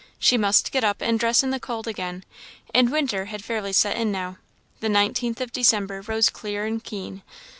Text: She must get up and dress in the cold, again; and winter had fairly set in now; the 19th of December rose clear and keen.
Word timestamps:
She 0.17 0.35
must 0.35 0.71
get 0.71 0.83
up 0.83 0.99
and 1.03 1.19
dress 1.19 1.43
in 1.43 1.51
the 1.51 1.59
cold, 1.59 1.87
again; 1.87 2.23
and 2.73 2.91
winter 2.91 3.25
had 3.25 3.43
fairly 3.43 3.71
set 3.71 3.97
in 3.97 4.11
now; 4.11 4.39
the 4.79 4.87
19th 4.87 5.39
of 5.41 5.53
December 5.53 6.01
rose 6.01 6.31
clear 6.31 6.65
and 6.65 6.83
keen. 6.83 7.21